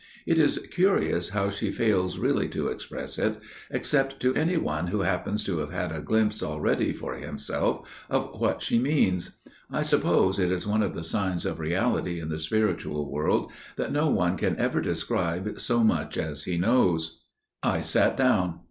[0.25, 3.37] It is curious how she fails really to express it,
[3.69, 8.31] except to any one who happens to have had a glimpse already for himself of
[8.39, 9.37] what she means.
[9.69, 13.91] I suppose it is one of the signs of reality in the spiritual world that
[13.91, 17.21] no one can ever describe so much as he knows."
[17.61, 18.59] I sat down.